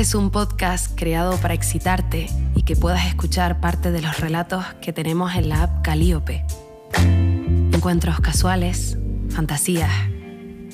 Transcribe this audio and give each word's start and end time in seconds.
Este 0.00 0.08
es 0.08 0.14
un 0.14 0.30
podcast 0.30 0.98
creado 0.98 1.36
para 1.42 1.52
excitarte 1.52 2.26
y 2.54 2.62
que 2.62 2.74
puedas 2.74 3.04
escuchar 3.04 3.60
parte 3.60 3.90
de 3.90 4.00
los 4.00 4.18
relatos 4.18 4.64
que 4.80 4.94
tenemos 4.94 5.34
en 5.34 5.50
la 5.50 5.64
app 5.64 5.84
Calíope. 5.84 6.42
Encuentros 7.74 8.18
casuales, 8.20 8.96
fantasías, 9.28 9.92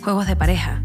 juegos 0.00 0.28
de 0.28 0.36
pareja. 0.36 0.80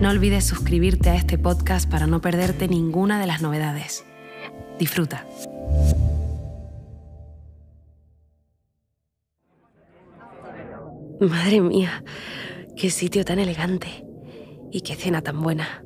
No 0.00 0.08
olvides 0.08 0.46
suscribirte 0.46 1.10
a 1.10 1.16
este 1.16 1.36
podcast 1.36 1.90
para 1.90 2.06
no 2.06 2.22
perderte 2.22 2.68
ninguna 2.68 3.20
de 3.20 3.26
las 3.26 3.42
novedades. 3.42 4.02
Disfruta. 4.78 5.26
Madre 11.20 11.60
mía, 11.60 12.02
qué 12.78 12.88
sitio 12.88 13.26
tan 13.26 13.40
elegante 13.40 14.06
y 14.72 14.80
qué 14.80 14.94
cena 14.94 15.20
tan 15.20 15.42
buena. 15.42 15.83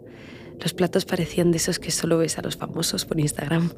Los 0.61 0.75
platos 0.75 1.05
parecían 1.05 1.51
de 1.51 1.59
esos 1.59 1.79
que 1.79 1.91
solo 1.91 2.19
ves 2.19 2.39
a 2.39 2.43
los 2.43 2.57
famosos 2.57 3.05
por 3.05 3.21
Instagram. 3.21 3.73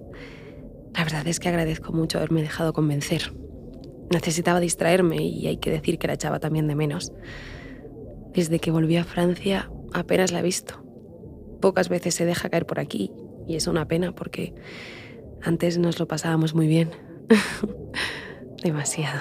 La 0.95 1.05
verdad 1.05 1.27
es 1.27 1.39
que 1.39 1.49
agradezco 1.49 1.93
mucho 1.93 2.19
haberme 2.19 2.43
dejado 2.43 2.73
convencer. 2.73 3.33
Necesitaba 4.11 4.61
distraerme 4.61 5.23
y 5.23 5.47
hay 5.47 5.59
que 5.59 5.71
decir 5.71 5.99
que 5.99 6.07
la 6.07 6.15
echaba 6.15 6.41
también 6.41 6.67
de 6.67 6.75
menos. 6.75 7.13
Desde 8.35 8.59
que 8.59 8.71
volví 8.71 8.97
a 8.97 9.05
Francia 9.05 9.71
apenas 9.93 10.33
la 10.33 10.41
he 10.41 10.43
visto. 10.43 10.83
Pocas 11.61 11.89
veces 11.89 12.15
se 12.15 12.25
deja 12.25 12.49
caer 12.49 12.67
por 12.67 12.81
aquí 12.81 13.13
y 13.47 13.57
es 13.57 13.67
una 13.67 13.87
pena 13.87 14.13
porque 14.13 14.55
antes 15.43 15.79
nos 15.79 15.99
lo 15.99 16.09
pasábamos 16.09 16.55
muy 16.55 16.67
bien. 16.67 16.91
Demasiado. 18.63 19.21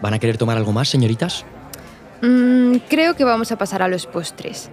¿Van 0.00 0.14
a 0.14 0.18
querer 0.18 0.36
tomar 0.36 0.56
algo 0.56 0.72
más, 0.72 0.88
señoritas? 0.88 1.44
Mm, 2.22 2.76
creo 2.88 3.14
que 3.14 3.24
vamos 3.24 3.52
a 3.52 3.58
pasar 3.58 3.82
a 3.82 3.88
los 3.88 4.06
postres. 4.06 4.70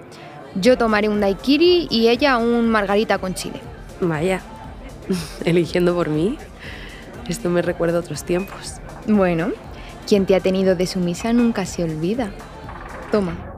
Yo 0.56 0.78
tomaré 0.78 1.10
un 1.10 1.20
daiquiri 1.20 1.88
y 1.90 2.08
ella 2.08 2.38
un 2.38 2.70
margarita 2.70 3.18
con 3.18 3.34
chile. 3.34 3.60
Vaya, 4.00 4.42
eligiendo 5.46 5.94
por 5.94 6.10
mí. 6.10 6.38
Esto 7.28 7.50
me 7.50 7.62
recuerda 7.62 7.98
a 7.98 8.02
otros 8.02 8.24
tiempos. 8.24 8.76
Bueno, 9.08 9.52
quien 10.08 10.26
te 10.26 10.36
ha 10.36 10.40
tenido 10.40 10.76
de 10.76 10.88
sumisa 10.88 11.34
nunca 11.34 11.66
se 11.66 11.84
olvida. 11.84 12.32
Toma. 13.12 13.54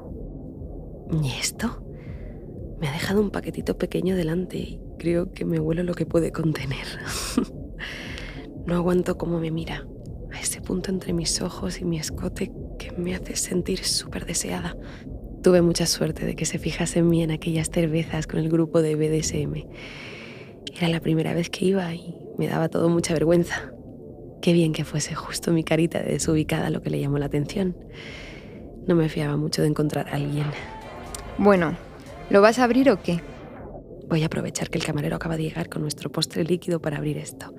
¿Y 1.21 1.31
esto? 1.39 1.83
Me 2.79 2.87
ha 2.87 2.91
dejado 2.91 3.21
un 3.21 3.31
paquetito 3.31 3.77
pequeño 3.77 4.15
delante 4.15 4.57
y 4.57 4.79
creo 4.97 5.31
que 5.31 5.45
me 5.45 5.59
huelo 5.59 5.83
lo 5.83 5.93
que 5.93 6.05
puede 6.05 6.31
contener. 6.31 6.85
no 8.65 8.75
aguanto 8.75 9.17
cómo 9.17 9.39
me 9.39 9.51
mira, 9.51 9.85
a 10.31 10.39
ese 10.39 10.61
punto 10.61 10.91
entre 10.91 11.13
mis 11.13 11.41
ojos 11.41 11.79
y 11.79 11.85
mi 11.85 11.97
escote 11.99 12.51
que 12.77 12.91
me 12.91 13.15
hace 13.15 13.35
sentir 13.35 13.83
súper 13.83 14.25
deseada. 14.25 14.75
Tuve 15.43 15.61
mucha 15.61 15.85
suerte 15.85 16.25
de 16.25 16.35
que 16.35 16.45
se 16.45 16.59
fijase 16.59 16.99
en 16.99 17.09
mí 17.09 17.23
en 17.23 17.31
aquellas 17.31 17.69
cervezas 17.69 18.27
con 18.27 18.39
el 18.39 18.49
grupo 18.49 18.81
de 18.81 18.95
BDSM. 18.95 19.65
Era 20.75 20.89
la 20.89 20.99
primera 20.99 21.33
vez 21.33 21.49
que 21.49 21.65
iba 21.65 21.93
y 21.93 22.15
me 22.37 22.47
daba 22.47 22.69
todo 22.69 22.89
mucha 22.89 23.13
vergüenza. 23.13 23.71
Qué 24.41 24.53
bien 24.53 24.73
que 24.73 24.83
fuese 24.83 25.15
justo 25.15 25.51
mi 25.51 25.63
carita 25.63 25.99
de 26.01 26.13
desubicada 26.13 26.69
lo 26.69 26.81
que 26.81 26.89
le 26.89 26.99
llamó 26.99 27.17
la 27.17 27.27
atención. 27.27 27.75
No 28.87 28.95
me 28.95 29.09
fiaba 29.09 29.37
mucho 29.37 29.61
de 29.61 29.67
encontrar 29.67 30.07
a 30.09 30.15
alguien. 30.15 30.45
Bueno, 31.37 31.77
¿lo 32.29 32.41
vas 32.41 32.59
a 32.59 32.63
abrir 32.63 32.89
o 32.89 33.01
qué? 33.01 33.21
Voy 34.07 34.23
a 34.23 34.27
aprovechar 34.27 34.69
que 34.69 34.77
el 34.77 34.85
camarero 34.85 35.15
acaba 35.15 35.37
de 35.37 35.43
llegar 35.43 35.69
con 35.69 35.81
nuestro 35.81 36.11
postre 36.11 36.43
líquido 36.43 36.79
para 36.81 36.97
abrir 36.97 37.17
esto. 37.17 37.53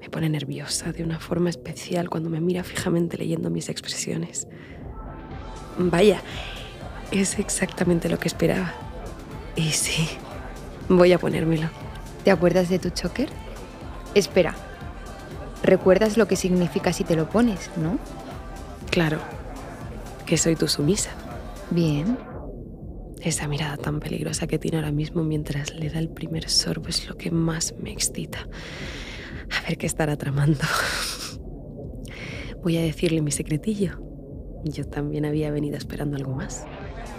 Me 0.00 0.08
pone 0.08 0.28
nerviosa 0.28 0.92
de 0.92 1.04
una 1.04 1.18
forma 1.18 1.50
especial 1.50 2.08
cuando 2.08 2.30
me 2.30 2.40
mira 2.40 2.64
fijamente 2.64 3.18
leyendo 3.18 3.50
mis 3.50 3.68
expresiones. 3.68 4.48
Vaya, 5.78 6.22
es 7.12 7.38
exactamente 7.38 8.08
lo 8.08 8.18
que 8.18 8.28
esperaba. 8.28 8.72
Y 9.54 9.70
sí, 9.70 10.08
voy 10.88 11.12
a 11.12 11.18
ponérmelo. 11.18 11.68
¿Te 12.24 12.30
acuerdas 12.30 12.68
de 12.68 12.78
tu 12.78 12.90
choker? 12.90 13.28
Espera. 14.14 14.54
¿Recuerdas 15.62 16.16
lo 16.16 16.26
que 16.26 16.36
significa 16.36 16.92
si 16.92 17.04
te 17.04 17.14
lo 17.14 17.28
pones, 17.28 17.70
no? 17.76 17.98
Claro, 18.90 19.18
que 20.26 20.36
soy 20.36 20.56
tu 20.56 20.68
sumisa. 20.68 21.10
Bien. 21.70 22.18
Esa 23.20 23.46
mirada 23.46 23.76
tan 23.76 24.00
peligrosa 24.00 24.48
que 24.48 24.58
tiene 24.58 24.78
ahora 24.78 24.90
mismo 24.90 25.22
mientras 25.22 25.72
le 25.74 25.90
da 25.90 26.00
el 26.00 26.08
primer 26.08 26.48
sorbo 26.48 26.88
es 26.88 27.08
lo 27.08 27.16
que 27.16 27.30
más 27.30 27.74
me 27.80 27.92
excita. 27.92 28.48
A 29.50 29.68
ver 29.68 29.78
qué 29.78 29.86
estará 29.86 30.16
tramando. 30.16 30.60
Voy 32.62 32.76
a 32.78 32.82
decirle 32.82 33.22
mi 33.22 33.30
secretillo. 33.30 34.00
Yo 34.64 34.86
también 34.86 35.24
había 35.24 35.50
venido 35.50 35.76
esperando 35.76 36.16
algo 36.16 36.34
más. 36.34 36.64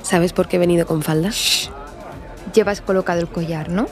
¿Sabes 0.03 0.33
por 0.33 0.47
qué 0.47 0.57
he 0.57 0.59
venido 0.59 0.85
con 0.85 1.01
falda? 1.01 1.31
Llevas 2.53 2.81
colocado 2.81 3.21
el 3.21 3.29
collar, 3.29 3.69
¿no? 3.69 3.87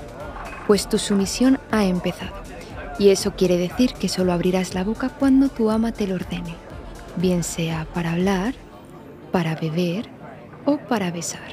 Pues 0.68 0.88
tu 0.88 0.98
sumisión 1.00 1.58
ha 1.72 1.86
empezado. 1.86 2.34
Y 3.00 3.10
eso 3.10 3.36
quiere 3.36 3.58
decir 3.58 3.94
que 3.94 4.10
solo 4.10 4.34
abrirás 4.34 4.76
la 4.76 4.84
boca 4.84 5.10
cuando 5.10 5.50
tu 5.50 5.72
ama 5.72 5.94
te 5.94 6.06
lo 6.06 6.16
ordene. 6.16 6.54
Bien 7.16 7.44
sea 7.44 7.88
para 7.94 8.12
hablar, 8.12 8.54
para 9.32 9.56
beber 9.56 10.10
o 10.66 10.78
para 10.78 11.10
besar. 11.12 11.50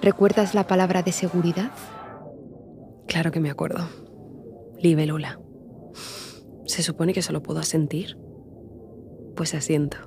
¿Recuerdas 0.00 0.54
la 0.54 0.66
palabra 0.66 1.02
de 1.02 1.12
seguridad? 1.12 1.70
Claro 3.06 3.30
que 3.30 3.40
me 3.40 3.50
acuerdo. 3.50 3.86
Libélula. 4.80 5.38
¿Se 6.66 6.82
supone 6.82 7.12
que 7.12 7.22
solo 7.22 7.42
puedo 7.42 7.60
asentir? 7.60 8.18
Pues 9.36 9.54
asiento. 9.54 9.98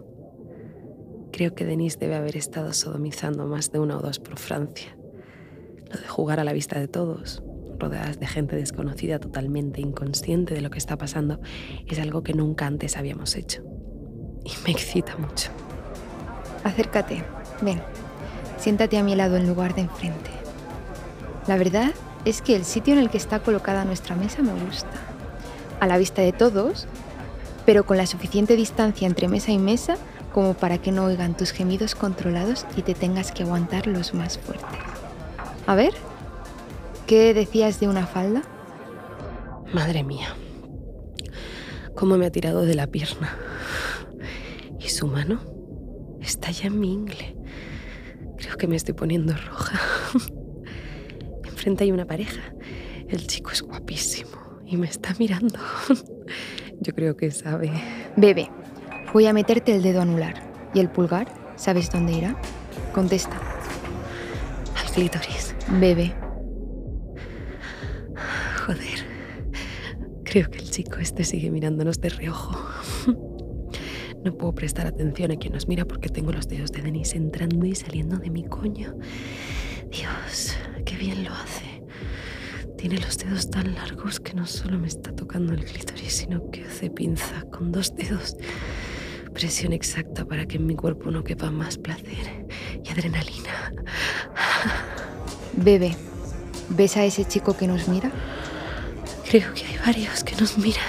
Creo 1.41 1.55
que 1.55 1.65
Denise 1.65 1.97
debe 1.97 2.13
haber 2.13 2.37
estado 2.37 2.71
sodomizando 2.71 3.47
más 3.47 3.71
de 3.71 3.79
una 3.79 3.97
o 3.97 3.99
dos 3.99 4.19
por 4.19 4.37
Francia. 4.37 4.95
Lo 5.91 5.99
de 5.99 6.07
jugar 6.07 6.39
a 6.39 6.43
la 6.43 6.53
vista 6.53 6.79
de 6.79 6.87
todos, 6.87 7.41
rodeadas 7.79 8.19
de 8.19 8.27
gente 8.27 8.55
desconocida 8.55 9.17
totalmente 9.17 9.81
inconsciente 9.81 10.53
de 10.53 10.61
lo 10.61 10.69
que 10.69 10.77
está 10.77 10.99
pasando, 10.99 11.39
es 11.87 11.97
algo 11.97 12.21
que 12.21 12.35
nunca 12.35 12.67
antes 12.67 12.95
habíamos 12.95 13.35
hecho. 13.35 13.63
Y 14.45 14.51
me 14.63 14.71
excita 14.71 15.17
mucho. 15.17 15.49
Acércate, 16.63 17.23
ven, 17.63 17.81
siéntate 18.59 18.99
a 18.99 19.03
mi 19.03 19.15
lado 19.15 19.35
en 19.35 19.47
lugar 19.47 19.73
de 19.73 19.81
enfrente. 19.81 20.29
La 21.47 21.57
verdad 21.57 21.91
es 22.23 22.43
que 22.43 22.55
el 22.55 22.65
sitio 22.65 22.93
en 22.93 22.99
el 22.99 23.09
que 23.09 23.17
está 23.17 23.39
colocada 23.39 23.83
nuestra 23.83 24.15
mesa 24.15 24.43
me 24.43 24.53
gusta. 24.63 24.93
A 25.79 25.87
la 25.87 25.97
vista 25.97 26.21
de 26.21 26.33
todos, 26.33 26.87
pero 27.65 27.83
con 27.83 27.97
la 27.97 28.05
suficiente 28.05 28.55
distancia 28.55 29.07
entre 29.07 29.27
mesa 29.27 29.51
y 29.51 29.57
mesa 29.57 29.97
como 30.31 30.53
para 30.53 30.77
que 30.77 30.91
no 30.91 31.05
oigan 31.05 31.35
tus 31.35 31.51
gemidos 31.51 31.95
controlados 31.95 32.65
y 32.75 32.81
te 32.81 32.93
tengas 32.93 33.31
que 33.31 33.43
aguantar 33.43 33.87
los 33.87 34.13
más 34.13 34.37
fuertes. 34.37 34.67
A 35.67 35.75
ver, 35.75 35.93
¿qué 37.07 37.33
decías 37.33 37.79
de 37.79 37.87
una 37.87 38.07
falda? 38.07 38.41
Madre 39.73 40.03
mía, 40.03 40.35
cómo 41.95 42.17
me 42.17 42.25
ha 42.25 42.31
tirado 42.31 42.65
de 42.65 42.75
la 42.75 42.87
pierna. 42.87 43.37
¿Y 44.79 44.89
su 44.89 45.07
mano? 45.07 45.39
Está 46.19 46.51
ya 46.51 46.67
en 46.67 46.79
mi 46.79 46.93
ingle. 46.93 47.35
Creo 48.37 48.57
que 48.57 48.67
me 48.67 48.75
estoy 48.75 48.93
poniendo 48.93 49.33
roja. 49.33 49.79
Enfrente 51.45 51.83
hay 51.83 51.91
una 51.91 52.05
pareja. 52.05 52.41
El 53.07 53.27
chico 53.27 53.51
es 53.51 53.61
guapísimo 53.61 54.31
y 54.65 54.77
me 54.77 54.87
está 54.87 55.13
mirando. 55.19 55.59
Yo 56.79 56.95
creo 56.95 57.15
que 57.15 57.29
sabe. 57.29 57.71
Bebe, 58.15 58.49
Voy 59.13 59.25
a 59.25 59.33
meterte 59.33 59.75
el 59.75 59.83
dedo 59.83 60.01
anular. 60.01 60.35
¿Y 60.73 60.79
el 60.79 60.89
pulgar? 60.89 61.27
¿Sabes 61.57 61.91
dónde 61.91 62.13
irá? 62.13 62.35
Contesta. 62.93 63.37
Al 64.77 64.89
clítoris. 64.93 65.53
Bebe. 65.79 66.15
Joder. 68.65 69.05
Creo 70.23 70.49
que 70.49 70.59
el 70.59 70.71
chico 70.71 70.97
este 70.99 71.25
sigue 71.25 71.51
mirándonos 71.51 71.99
de 71.99 72.09
reojo. 72.09 72.57
No 74.23 74.37
puedo 74.37 74.53
prestar 74.53 74.85
atención 74.85 75.31
a 75.31 75.35
quien 75.35 75.53
nos 75.53 75.67
mira 75.67 75.83
porque 75.83 76.07
tengo 76.07 76.31
los 76.31 76.47
dedos 76.47 76.71
de 76.71 76.83
Denise 76.83 77.17
entrando 77.17 77.65
y 77.65 77.73
saliendo 77.73 78.17
de 78.17 78.29
mi 78.29 78.43
coño. 78.43 78.93
Dios, 79.89 80.55
qué 80.85 80.95
bien 80.95 81.23
lo 81.23 81.33
hace. 81.33 81.81
Tiene 82.77 82.99
los 82.99 83.17
dedos 83.17 83.49
tan 83.49 83.73
largos 83.73 84.19
que 84.19 84.35
no 84.35 84.45
solo 84.45 84.77
me 84.77 84.85
está 84.85 85.11
tocando 85.11 85.53
el 85.53 85.65
clítoris, 85.65 86.17
sino 86.17 86.51
que 86.51 86.65
hace 86.65 86.91
pinza 86.91 87.41
con 87.49 87.71
dos 87.71 87.95
dedos 87.95 88.37
presión 89.31 89.73
exacta 89.73 90.25
para 90.25 90.45
que 90.45 90.57
en 90.57 90.65
mi 90.65 90.75
cuerpo 90.75 91.11
no 91.11 91.23
quepa 91.23 91.51
más 91.51 91.77
placer 91.77 92.47
y 92.83 92.89
adrenalina. 92.89 93.73
Bebe, 95.53 95.95
¿ves 96.69 96.97
a 96.97 97.05
ese 97.05 97.25
chico 97.25 97.55
que 97.55 97.67
nos 97.67 97.87
mira? 97.87 98.11
Creo 99.29 99.53
que 99.53 99.65
hay 99.65 99.77
varios 99.85 100.23
que 100.23 100.35
nos 100.35 100.57
miran. 100.57 100.83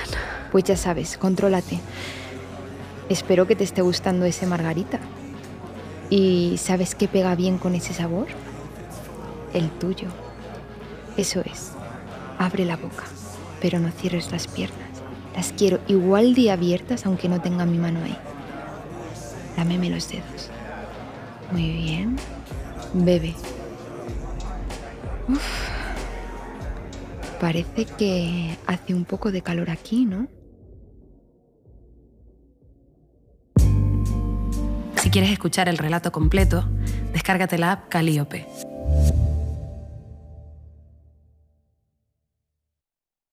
Pues 0.50 0.64
ya 0.64 0.76
sabes, 0.76 1.16
contrólate. 1.16 1.80
Espero 3.08 3.46
que 3.46 3.56
te 3.56 3.64
esté 3.64 3.82
gustando 3.82 4.26
ese 4.26 4.46
margarita. 4.46 5.00
¿Y 6.10 6.56
sabes 6.58 6.94
qué 6.94 7.08
pega 7.08 7.34
bien 7.34 7.58
con 7.58 7.74
ese 7.74 7.94
sabor? 7.94 8.26
El 9.54 9.70
tuyo. 9.70 10.08
Eso 11.16 11.40
es. 11.40 11.72
Abre 12.38 12.64
la 12.64 12.76
boca, 12.76 13.04
pero 13.60 13.78
no 13.78 13.90
cierres 13.90 14.30
las 14.32 14.46
piernas. 14.46 14.88
Las 15.34 15.52
quiero 15.52 15.80
igual 15.88 16.34
de 16.34 16.50
abiertas 16.50 17.06
aunque 17.06 17.28
no 17.28 17.40
tenga 17.40 17.64
mi 17.64 17.78
mano 17.78 18.00
ahí. 18.04 18.16
Lámeme 19.56 19.90
los 19.90 20.08
dedos. 20.08 20.50
Muy 21.50 21.70
bien. 21.72 22.16
Bebe. 22.94 23.34
Parece 27.40 27.84
que 27.84 28.56
hace 28.66 28.94
un 28.94 29.04
poco 29.04 29.32
de 29.32 29.42
calor 29.42 29.70
aquí, 29.70 30.04
¿no? 30.04 30.28
Si 34.96 35.10
quieres 35.10 35.30
escuchar 35.30 35.68
el 35.68 35.78
relato 35.78 36.12
completo, 36.12 36.68
descárgate 37.12 37.58
la 37.58 37.72
app 37.72 37.88
Calíope 37.88 38.46